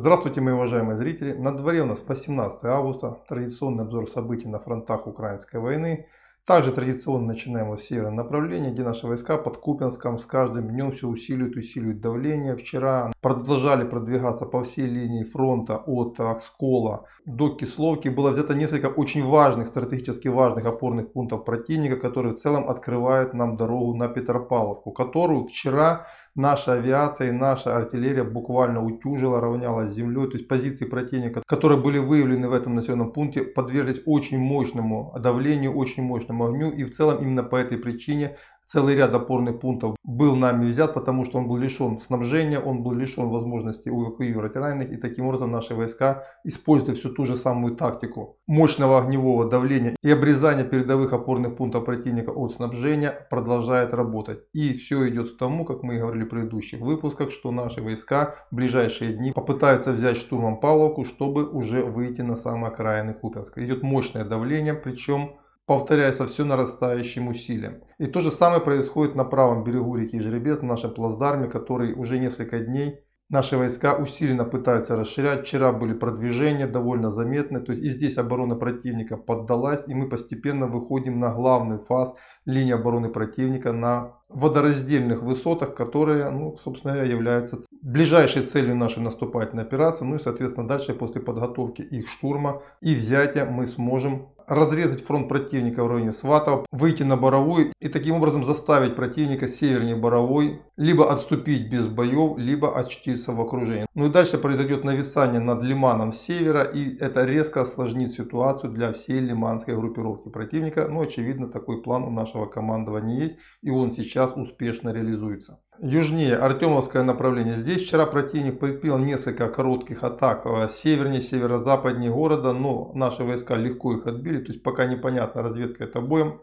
Здравствуйте, 0.00 0.40
мои 0.40 0.54
уважаемые 0.54 0.96
зрители. 0.96 1.32
На 1.32 1.50
дворе 1.50 1.82
у 1.82 1.86
нас 1.86 2.00
18 2.06 2.64
августа. 2.66 3.18
Традиционный 3.28 3.82
обзор 3.82 4.08
событий 4.08 4.46
на 4.46 4.60
фронтах 4.60 5.08
украинской 5.08 5.56
войны. 5.56 6.06
Также 6.46 6.70
традиционно 6.70 7.26
начинаем 7.26 7.76
с 7.76 7.82
северного 7.82 8.14
направления, 8.14 8.70
где 8.70 8.84
наши 8.84 9.08
войска 9.08 9.38
под 9.38 9.56
Купенском 9.56 10.20
с 10.20 10.24
каждым 10.24 10.68
днем 10.68 10.92
все 10.92 11.08
усиливают, 11.08 11.56
усиливают 11.56 12.00
давление. 12.00 12.54
Вчера 12.54 13.10
продолжали 13.20 13.84
продвигаться 13.84 14.46
по 14.46 14.62
всей 14.62 14.86
линии 14.86 15.24
фронта 15.24 15.78
от 15.78 16.20
Акскола 16.20 17.06
до 17.26 17.56
Кисловки. 17.56 18.08
Было 18.08 18.30
взято 18.30 18.54
несколько 18.54 18.86
очень 18.86 19.24
важных, 19.24 19.66
стратегически 19.66 20.28
важных 20.28 20.64
опорных 20.64 21.12
пунктов 21.12 21.44
противника, 21.44 21.96
которые 21.96 22.36
в 22.36 22.38
целом 22.38 22.68
открывают 22.68 23.34
нам 23.34 23.56
дорогу 23.56 23.96
на 23.96 24.06
Петропавловку, 24.06 24.92
которую 24.92 25.48
вчера 25.48 26.06
наша 26.38 26.74
авиация 26.74 27.28
и 27.28 27.32
наша 27.32 27.76
артиллерия 27.76 28.24
буквально 28.24 28.84
утюжила, 28.84 29.40
равняла 29.40 29.88
с 29.88 29.92
землей. 29.92 30.26
То 30.26 30.36
есть 30.38 30.48
позиции 30.48 30.86
противника, 30.86 31.42
которые 31.46 31.80
были 31.80 31.98
выявлены 31.98 32.48
в 32.48 32.52
этом 32.52 32.74
населенном 32.74 33.12
пункте, 33.12 33.42
подверглись 33.42 34.00
очень 34.06 34.38
мощному 34.38 35.14
давлению, 35.18 35.74
очень 35.74 36.02
мощному 36.02 36.46
огню. 36.46 36.70
И 36.70 36.84
в 36.84 36.94
целом 36.94 37.22
именно 37.22 37.42
по 37.42 37.56
этой 37.56 37.76
причине 37.76 38.36
целый 38.68 38.94
ряд 38.96 39.14
опорных 39.14 39.60
пунктов 39.60 39.96
был 40.04 40.36
нами 40.36 40.66
взят, 40.66 40.94
потому 40.94 41.24
что 41.24 41.38
он 41.38 41.48
был 41.48 41.56
лишен 41.56 41.98
снабжения, 41.98 42.60
он 42.60 42.82
был 42.82 42.92
лишен 42.92 43.28
возможности 43.28 43.88
эвакуировать 43.88 44.56
раненых. 44.56 44.92
И 44.92 44.96
таким 44.96 45.26
образом 45.26 45.50
наши 45.50 45.74
войска, 45.74 46.24
используя 46.44 46.94
всю 46.94 47.10
ту 47.10 47.24
же 47.24 47.36
самую 47.36 47.76
тактику 47.76 48.38
мощного 48.46 48.98
огневого 48.98 49.48
давления 49.48 49.96
и 50.02 50.10
обрезания 50.10 50.64
передовых 50.64 51.12
опорных 51.12 51.56
пунктов 51.56 51.84
противника 51.84 52.30
от 52.30 52.52
снабжения, 52.52 53.26
продолжает 53.30 53.94
работать. 53.94 54.40
И 54.52 54.74
все 54.74 55.08
идет 55.08 55.34
к 55.34 55.38
тому, 55.38 55.64
как 55.64 55.82
мы 55.82 55.96
и 55.96 55.98
говорили 55.98 56.24
в 56.24 56.28
предыдущих 56.28 56.80
выпусках, 56.80 57.30
что 57.30 57.50
наши 57.50 57.82
войска 57.82 58.34
в 58.50 58.56
ближайшие 58.56 59.14
дни 59.14 59.32
попытаются 59.32 59.92
взять 59.92 60.16
штурмом 60.16 60.60
Павловку, 60.60 61.04
чтобы 61.04 61.48
уже 61.48 61.82
выйти 61.82 62.20
на 62.20 62.36
самые 62.36 62.68
окраины 62.68 63.14
Купенска. 63.14 63.64
Идет 63.64 63.82
мощное 63.82 64.24
давление, 64.24 64.74
причем 64.74 65.38
повторяется 65.68 66.26
все 66.26 66.46
нарастающим 66.46 67.28
усилием. 67.28 67.82
И 67.98 68.06
то 68.06 68.22
же 68.22 68.30
самое 68.30 68.62
происходит 68.62 69.14
на 69.14 69.24
правом 69.24 69.64
берегу 69.64 69.96
реки 69.96 70.18
Жеребец, 70.18 70.62
на 70.62 70.68
нашем 70.68 70.94
плацдарме, 70.94 71.46
который 71.46 71.92
уже 71.92 72.18
несколько 72.18 72.58
дней 72.58 73.00
наши 73.28 73.58
войска 73.58 73.94
усиленно 73.94 74.46
пытаются 74.46 74.96
расширять. 74.96 75.42
Вчера 75.46 75.74
были 75.74 75.92
продвижения 75.92 76.66
довольно 76.66 77.10
заметные, 77.10 77.62
то 77.62 77.72
есть 77.72 77.84
и 77.84 77.90
здесь 77.90 78.16
оборона 78.16 78.56
противника 78.56 79.18
поддалась, 79.18 79.86
и 79.86 79.92
мы 79.92 80.08
постепенно 80.08 80.68
выходим 80.68 81.20
на 81.20 81.34
главный 81.34 81.76
фаз 81.76 82.14
линии 82.46 82.72
обороны 82.72 83.10
противника 83.10 83.72
на 83.72 84.14
водораздельных 84.30 85.22
высотах, 85.22 85.74
которые, 85.74 86.30
ну, 86.30 86.56
собственно 86.64 86.94
говоря, 86.94 87.10
являются 87.10 87.60
ближайшей 87.82 88.46
целью 88.46 88.74
нашей 88.74 89.02
наступательной 89.02 89.64
операции. 89.64 90.06
Ну 90.06 90.16
и, 90.16 90.18
соответственно, 90.18 90.66
дальше 90.66 90.94
после 90.94 91.20
подготовки 91.20 91.82
их 91.82 92.08
штурма 92.08 92.62
и 92.80 92.94
взятия 92.94 93.44
мы 93.44 93.66
сможем 93.66 94.30
разрезать 94.48 95.04
фронт 95.04 95.28
противника 95.28 95.84
в 95.84 95.88
районе 95.88 96.12
Сватова, 96.12 96.66
выйти 96.72 97.02
на 97.02 97.16
Боровой 97.16 97.72
и 97.80 97.88
таким 97.88 98.16
образом 98.16 98.44
заставить 98.44 98.96
противника 98.96 99.46
севернее 99.46 99.96
Боровой 99.96 100.62
либо 100.76 101.12
отступить 101.12 101.70
без 101.70 101.86
боев, 101.86 102.38
либо 102.38 102.76
очутиться 102.76 103.32
в 103.32 103.40
окружении. 103.40 103.86
Ну 103.94 104.06
и 104.06 104.12
дальше 104.12 104.38
произойдет 104.38 104.84
нависание 104.84 105.40
над 105.40 105.62
Лиманом 105.62 106.12
севера 106.12 106.62
и 106.62 106.96
это 106.98 107.24
резко 107.24 107.60
осложнит 107.60 108.12
ситуацию 108.12 108.72
для 108.72 108.92
всей 108.92 109.20
лиманской 109.20 109.74
группировки 109.74 110.28
противника. 110.28 110.88
Но 110.88 111.02
очевидно 111.02 111.48
такой 111.48 111.82
план 111.82 112.04
у 112.04 112.10
нашего 112.10 112.46
командования 112.46 113.18
есть 113.18 113.36
и 113.62 113.70
он 113.70 113.92
сейчас 113.92 114.32
успешно 114.36 114.90
реализуется. 114.90 115.60
Южнее 115.80 116.34
Артемовское 116.34 117.04
направление. 117.04 117.54
Здесь 117.54 117.82
вчера 117.82 118.04
противник 118.06 118.58
предпринял 118.58 118.98
несколько 118.98 119.48
коротких 119.48 120.02
атак 120.02 120.44
э, 120.44 120.68
севернее, 120.72 121.20
северо-западнее 121.20 122.10
города, 122.10 122.52
но 122.52 122.90
наши 122.94 123.22
войска 123.22 123.54
легко 123.54 123.94
их 123.94 124.06
отбили. 124.08 124.40
То 124.40 124.50
есть 124.52 124.64
пока 124.64 124.86
непонятно, 124.86 125.40
разведка 125.40 125.84
это 125.84 126.00
боем, 126.00 126.40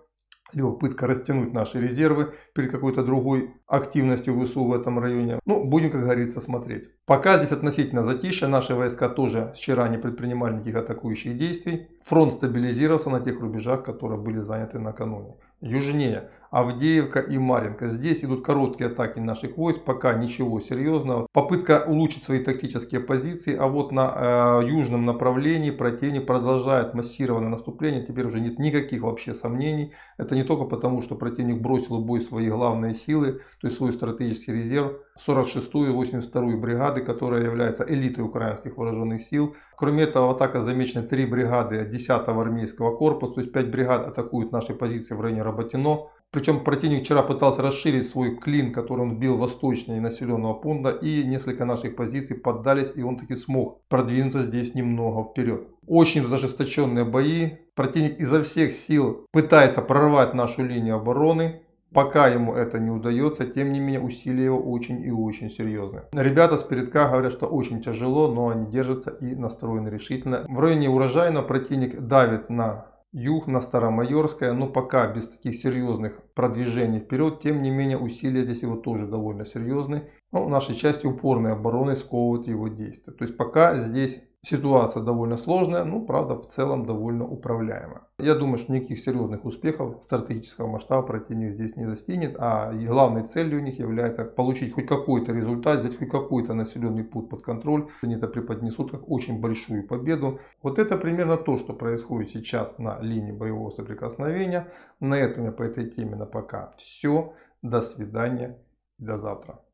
либо 0.53 0.71
попытка 0.71 1.05
растянуть 1.05 1.51
наши 1.51 1.81
резервы 1.81 2.33
перед 2.53 2.71
какой-то 2.71 3.03
другой 3.03 3.53
активностью 3.67 4.39
ВСУ 4.39 4.63
в 4.63 4.73
этом 4.73 4.99
районе. 4.99 5.39
Ну, 5.45 5.65
будем, 5.65 5.91
как 5.91 6.03
говорится, 6.03 6.39
смотреть. 6.39 6.89
Пока 7.05 7.37
здесь 7.37 7.51
относительно 7.51 8.05
затишье, 8.05 8.47
наши 8.47 8.73
войска 8.73 9.09
тоже 9.09 9.51
вчера 9.53 9.89
не 9.89 9.97
предпринимали 9.97 10.53
никаких 10.53 10.77
атакующих 10.77 11.37
действий. 11.37 11.89
Фронт 12.05 12.33
стабилизировался 12.33 13.09
на 13.09 13.19
тех 13.19 13.41
рубежах, 13.41 13.83
которые 13.83 14.19
были 14.19 14.39
заняты 14.39 14.79
накануне. 14.79 15.35
Южнее 15.59 16.29
Авдеевка 16.51 17.19
и 17.19 17.37
Маринка. 17.37 17.89
Здесь 17.89 18.23
идут 18.23 18.45
короткие 18.45 18.89
атаки 18.89 19.19
наших 19.19 19.57
войск, 19.57 19.83
пока 19.83 20.13
ничего 20.13 20.59
серьезного. 20.61 21.27
Попытка 21.33 21.83
улучшить 21.85 22.23
свои 22.23 22.43
тактические 22.43 23.01
позиции, 23.01 23.55
а 23.55 23.67
вот 23.67 23.91
на 23.91 24.61
э, 24.63 24.67
южном 24.67 25.05
направлении 25.05 25.71
противник 25.71 26.25
продолжает 26.25 26.93
массированное 26.93 27.49
наступление. 27.49 28.05
Теперь 28.05 28.25
уже 28.25 28.39
нет 28.39 28.59
никаких 28.59 29.01
вообще 29.01 29.33
сомнений. 29.33 29.93
Это 30.17 30.35
не 30.35 30.43
только 30.43 30.65
потому, 30.65 31.01
что 31.01 31.15
противник 31.15 31.61
бросил 31.61 31.97
в 32.01 32.05
бой 32.05 32.21
свои 32.21 32.49
главные 32.49 32.93
силы, 32.93 33.41
то 33.61 33.67
есть 33.67 33.77
свой 33.77 33.93
стратегический 33.93 34.53
резерв, 34.53 34.93
46-ю 35.27 35.85
и 35.85 36.07
82-ю 36.07 36.59
бригады, 36.59 37.01
которая 37.01 37.43
является 37.43 37.85
элитой 37.87 38.23
украинских 38.23 38.77
вооруженных 38.77 39.21
сил. 39.21 39.55
Кроме 39.77 40.03
этого, 40.03 40.27
в 40.27 40.31
атака 40.31 40.61
замечены 40.61 41.03
три 41.07 41.25
бригады 41.25 41.89
10-го 41.89 42.39
армейского 42.39 42.95
корпуса, 42.95 43.35
то 43.35 43.41
есть 43.41 43.53
5 43.53 43.71
бригад 43.71 44.07
атакуют 44.07 44.51
наши 44.51 44.73
позиции 44.73 45.15
в 45.15 45.21
районе 45.21 45.41
Работино. 45.41 46.09
Причем 46.31 46.63
противник 46.63 47.03
вчера 47.03 47.23
пытался 47.23 47.61
расширить 47.61 48.09
свой 48.09 48.35
клин, 48.35 48.73
который 48.73 49.01
он 49.01 49.15
вбил 49.15 49.37
восточнее 49.37 50.01
населенного 50.01 50.53
пункта. 50.53 50.89
И 50.89 51.23
несколько 51.23 51.63
наших 51.63 51.95
позиций 51.95 52.35
поддались, 52.35 52.91
и 52.95 53.03
он 53.03 53.17
таки 53.17 53.35
смог 53.35 53.81
продвинуться 53.87 54.43
здесь 54.43 54.75
немного 54.75 55.29
вперед. 55.29 55.67
Очень 55.87 56.25
ожесточенные 56.25 57.05
бои. 57.05 57.51
Противник 57.73 58.19
изо 58.19 58.43
всех 58.43 58.73
сил 58.73 59.25
пытается 59.31 59.81
прорвать 59.81 60.33
нашу 60.33 60.63
линию 60.65 60.95
обороны. 60.95 61.61
Пока 61.93 62.27
ему 62.27 62.53
это 62.53 62.77
не 62.77 62.89
удается, 62.89 63.45
тем 63.45 63.71
не 63.71 63.79
менее 63.79 64.01
усилия 64.01 64.43
его 64.43 64.59
очень 64.59 65.01
и 65.01 65.11
очень 65.11 65.49
серьезные. 65.49 66.03
Ребята 66.11 66.57
с 66.57 66.63
передка 66.63 67.07
говорят, 67.07 67.31
что 67.31 67.45
очень 67.45 67.81
тяжело, 67.81 68.27
но 68.33 68.49
они 68.49 68.69
держатся 68.69 69.11
и 69.11 69.33
настроены 69.33 69.87
решительно. 69.87 70.45
В 70.49 70.59
районе 70.59 70.89
урожайного 70.89 71.43
противник 71.43 72.01
давит 72.01 72.49
на 72.49 72.87
юг 73.15 73.47
на 73.47 73.61
Старомайорское, 73.61 74.51
но 74.51 74.67
пока 74.67 75.07
без 75.07 75.27
таких 75.27 75.55
серьезных 75.55 76.21
продвижений 76.33 76.99
вперед, 76.99 77.39
тем 77.39 77.61
не 77.61 77.71
менее 77.71 77.97
усилия 77.97 78.43
здесь 78.43 78.61
его 78.61 78.75
тоже 78.75 79.07
довольно 79.07 79.45
серьезные. 79.45 80.11
Но 80.35 80.49
нашей 80.49 80.75
части 80.75 81.07
упорной 81.07 81.53
обороны 81.53 81.95
сковывают 81.95 82.45
его 82.45 82.67
действия. 82.67 83.13
То 83.13 83.23
есть 83.23 83.37
пока 83.37 83.75
здесь 83.75 84.21
Ситуация 84.47 85.01
довольно 85.01 85.37
сложная, 85.37 85.83
но 85.85 86.01
правда 86.01 86.35
в 86.35 86.47
целом 86.49 86.85
довольно 86.85 87.25
управляемая. 87.25 88.01
Я 88.19 88.35
думаю, 88.35 88.59
что 88.59 88.73
никаких 88.73 88.99
серьезных 88.99 89.43
успехов 89.43 90.03
стратегического 90.03 90.67
масштаба 90.67 91.01
противник 91.01 91.53
здесь 91.53 91.75
не 91.75 91.87
достигнет, 91.87 92.35
а 92.37 92.71
главной 92.71 93.23
целью 93.23 93.57
у 93.57 93.63
них 93.63 93.79
является 93.79 94.23
получить 94.23 94.73
хоть 94.73 94.85
какой-то 94.85 95.31
результат, 95.31 95.79
взять 95.79 95.97
хоть 95.97 96.11
какой-то 96.11 96.53
населенный 96.53 97.03
путь 97.03 97.27
под 97.27 97.41
контроль. 97.41 97.89
Они 98.03 98.13
это 98.13 98.27
преподнесут 98.27 98.91
как 98.91 99.09
очень 99.09 99.41
большую 99.41 99.87
победу. 99.87 100.39
Вот 100.61 100.77
это 100.77 100.95
примерно 100.95 101.37
то, 101.37 101.57
что 101.57 101.73
происходит 101.73 102.29
сейчас 102.29 102.77
на 102.77 102.99
линии 102.99 103.31
боевого 103.31 103.71
соприкосновения. 103.71 104.67
На 104.99 105.15
этом 105.15 105.45
я 105.45 105.51
по 105.53 105.63
этой 105.63 105.89
теме 105.89 106.15
на 106.15 106.27
пока 106.27 106.69
все. 106.77 107.33
До 107.63 107.81
свидания. 107.81 108.59
До 108.99 109.17
завтра. 109.17 109.64